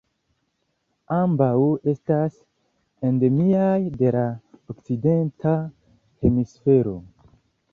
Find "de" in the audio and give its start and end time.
4.01-4.09